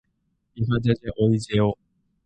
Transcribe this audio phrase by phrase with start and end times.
[0.55, 1.77] いはじゃじゃおいじぇお。